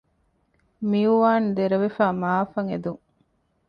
[0.89, 3.01] މިއުވާން ދެރަވެފައި މަޢާފަށް އެދުން